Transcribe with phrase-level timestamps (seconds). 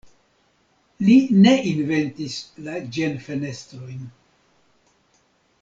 [1.07, 4.03] Li ne inventis la ĝen-fenestrojn.